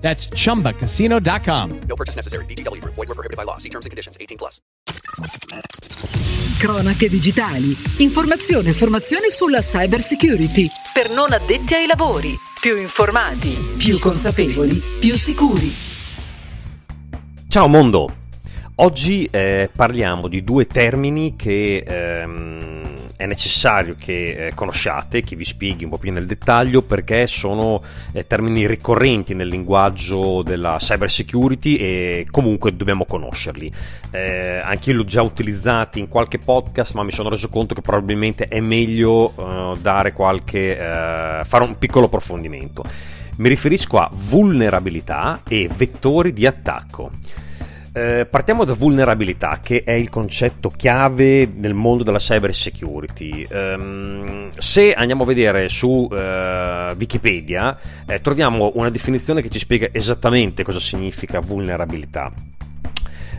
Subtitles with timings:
[0.00, 1.80] That's chumbacasino.com.
[1.86, 2.44] No purchase necessary.
[2.46, 2.94] VGW Group.
[2.94, 3.58] Void were prohibited by law.
[3.58, 4.16] See terms and conditions.
[4.18, 4.58] 18 plus.
[6.58, 7.76] Cronache digitali.
[7.98, 10.68] Informazioni e informazioni sulla cyber security.
[10.92, 12.36] Per non addetti ai lavori.
[12.60, 15.72] Più informati, più consapevoli, più sicuri.
[17.48, 18.19] Ciao mondo!
[18.82, 25.44] Oggi eh, parliamo di due termini che ehm, è necessario che eh, conosciate, che vi
[25.44, 31.10] spieghi un po' più nel dettaglio perché sono eh, termini ricorrenti nel linguaggio della cyber
[31.10, 33.70] security e comunque dobbiamo conoscerli.
[34.12, 37.74] Eh, anche io li ho già utilizzati in qualche podcast, ma mi sono reso conto
[37.74, 42.82] che probabilmente è meglio eh, qualche eh, fare un piccolo approfondimento.
[43.36, 47.10] Mi riferisco a vulnerabilità e vettori di attacco.
[47.92, 53.44] Eh, partiamo da vulnerabilità, che è il concetto chiave nel mondo della cyber security.
[53.50, 59.88] Um, se andiamo a vedere su uh, Wikipedia, eh, troviamo una definizione che ci spiega
[59.90, 62.32] esattamente cosa significa vulnerabilità.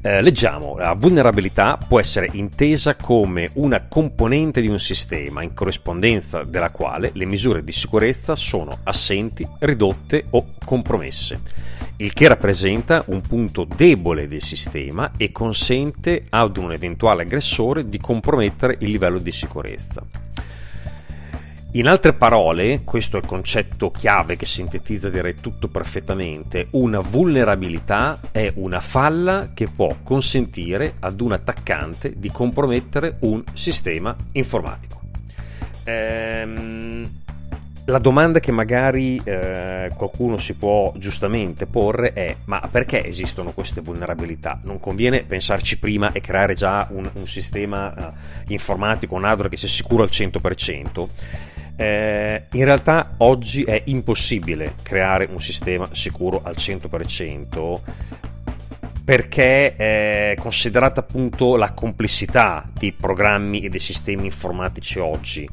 [0.00, 6.44] Eh, leggiamo, la vulnerabilità può essere intesa come una componente di un sistema in corrispondenza
[6.44, 13.20] della quale le misure di sicurezza sono assenti, ridotte o compromesse il che rappresenta un
[13.20, 19.32] punto debole del sistema e consente ad un eventuale aggressore di compromettere il livello di
[19.32, 20.02] sicurezza.
[21.72, 28.18] In altre parole, questo è il concetto chiave che sintetizza direi tutto perfettamente, una vulnerabilità
[28.32, 35.00] è una falla che può consentire ad un attaccante di compromettere un sistema informatico.
[35.84, 37.26] Ehm,
[37.88, 43.80] la domanda che magari eh, qualcuno si può giustamente porre è ma perché esistono queste
[43.80, 44.60] vulnerabilità?
[44.62, 49.56] Non conviene pensarci prima e creare già un, un sistema uh, informatico, un hardware che
[49.56, 51.08] sia sicuro al 100%?
[51.76, 57.80] Eh, in realtà oggi è impossibile creare un sistema sicuro al 100%
[59.08, 65.48] perché è considerata appunto la complessità dei programmi e dei sistemi informatici oggi.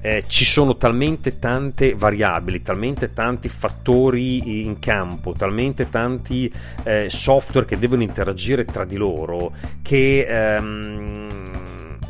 [0.00, 6.52] Eh, ci sono talmente tante variabili, talmente tanti fattori in campo, talmente tanti
[6.84, 11.28] eh, software che devono interagire tra di loro che ehm,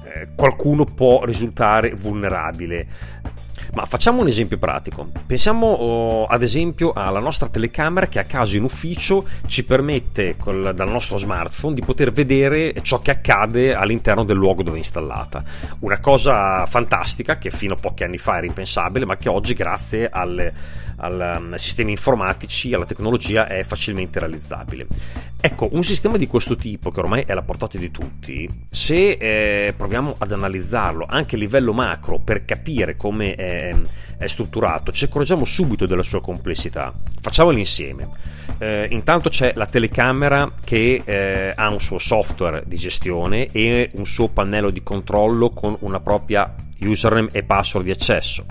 [0.04, 2.86] eh, qualcuno può risultare vulnerabile.
[3.72, 5.08] Ma facciamo un esempio pratico.
[5.26, 10.72] Pensiamo oh, ad esempio alla nostra telecamera che a caso in ufficio ci permette col,
[10.74, 15.42] dal nostro smartphone di poter vedere ciò che accade all'interno del luogo dove è installata.
[15.80, 20.08] Una cosa fantastica che fino a pochi anni fa era impensabile, ma che oggi grazie
[20.10, 20.52] al,
[20.96, 24.86] um, sistemi informatici, alla tecnologia è facilmente realizzabile.
[25.40, 29.72] Ecco, un sistema di questo tipo, che ormai è alla portata di tutti, se eh,
[29.74, 33.59] proviamo ad analizzarlo anche a livello macro per capire come è
[34.18, 36.92] è, strutturato, ci accorgiamo subito della sua complessità.
[37.20, 38.08] Facciamolo insieme.
[38.58, 44.06] Eh, intanto c'è la telecamera che eh, ha un suo software di gestione e un
[44.06, 48.44] suo pannello di controllo con una propria username e password di accesso.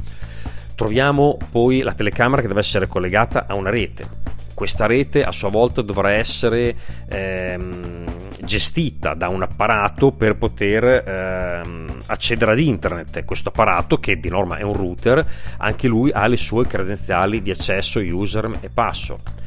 [0.76, 4.20] Troviamo poi la telecamera che deve essere collegata a una rete
[4.60, 6.76] questa rete a sua volta dovrà essere
[7.08, 8.09] ehm,
[8.42, 13.26] gestita da un apparato per poter ehm, accedere ad internet.
[13.26, 15.26] Questo apparato, che di norma è un router,
[15.58, 19.38] anche lui ha le sue credenziali di accesso, user e password.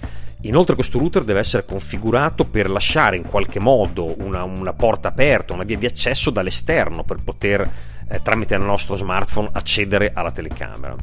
[0.44, 5.54] Inoltre questo router deve essere configurato per lasciare in qualche modo una, una porta aperta,
[5.54, 7.70] una via di accesso dall'esterno per poter
[8.12, 10.94] eh, tramite il nostro smartphone accedere alla telecamera.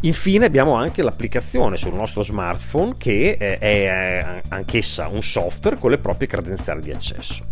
[0.00, 5.98] Infine abbiamo anche l'applicazione sul nostro smartphone che è, è anch'essa un software con le
[5.98, 7.44] proprie credenziali di accesso.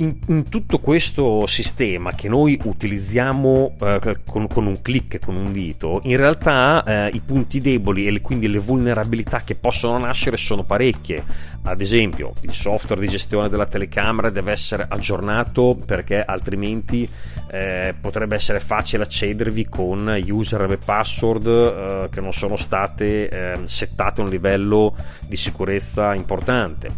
[0.00, 5.50] In, in, tutto questo sistema che noi utilizziamo eh, con, con, un clic, con un
[5.50, 10.36] dito, in realtà eh, i punti deboli e le, quindi le vulnerabilità che possono nascere
[10.36, 11.24] sono parecchie.
[11.62, 17.08] Ad esempio, il software di gestione della telecamera deve essere aggiornato perché altrimenti
[17.50, 23.64] eh, potrebbe essere facile accedervi con user e password eh, che non sono state ehm,
[23.64, 24.94] settate a un livello
[25.26, 26.88] di sicurezza importante.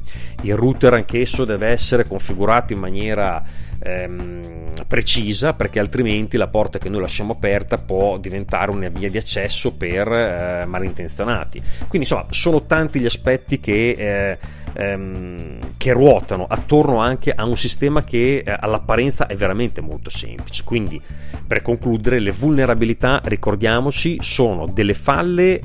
[0.42, 3.42] Il router anch'esso deve essere configurato in maniera maniera
[3.82, 9.18] ehm, precisa perché altrimenti la porta che noi lasciamo aperta può diventare una via di
[9.18, 11.58] accesso per eh, malintenzionati.
[11.88, 13.90] Quindi insomma sono tanti gli aspetti che...
[13.90, 14.38] Eh,
[14.72, 20.62] ehm, che ruotano attorno anche a un sistema che eh, all'apparenza è veramente molto semplice.
[20.62, 21.00] Quindi,
[21.46, 25.60] per concludere, le vulnerabilità, ricordiamoci, sono delle falle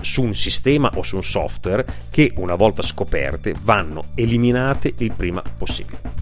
[0.00, 5.42] su un sistema o su un software che una volta scoperte vanno eliminate il prima
[5.56, 6.17] possibile.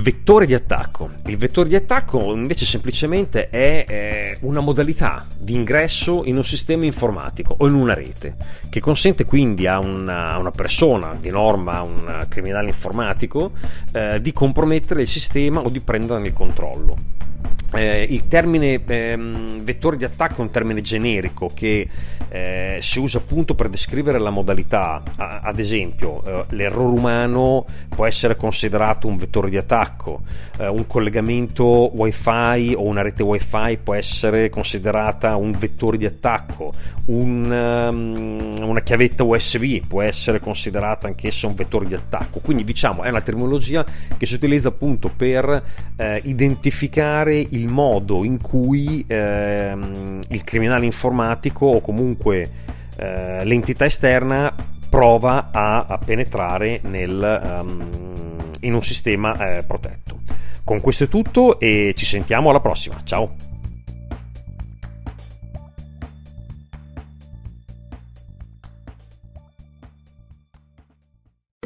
[0.00, 1.10] Vettore di attacco.
[1.26, 6.84] Il vettore di attacco invece semplicemente è eh, una modalità di ingresso in un sistema
[6.84, 8.36] informatico o in una rete
[8.68, 13.50] che consente quindi a una, una persona, di norma un criminale informatico,
[13.90, 16.96] eh, di compromettere il sistema o di prenderne il controllo.
[17.74, 21.86] Eh, il termine ehm, vettore di attacco è un termine generico che
[22.30, 25.02] eh, si usa appunto per descrivere la modalità.
[25.16, 30.22] A, ad esempio, eh, l'errore umano può essere considerato un vettore di attacco,
[30.58, 36.72] eh, un collegamento wifi o una rete wifi può essere considerata un vettore di attacco,
[37.06, 42.40] un, um, una chiavetta USB può essere considerata anch'essa un vettore di attacco.
[42.40, 43.84] Quindi diciamo è una terminologia
[44.16, 45.62] che si utilizza appunto per
[45.96, 46.20] eh,
[47.28, 52.50] identificare il modo in cui ehm, il criminale informatico o comunque
[52.96, 54.54] eh, l'entità esterna
[54.88, 57.88] prova a, a penetrare nel, um,
[58.60, 60.20] in un sistema eh, protetto.
[60.64, 62.96] Con questo è tutto e ci sentiamo alla prossima.
[63.04, 63.47] Ciao!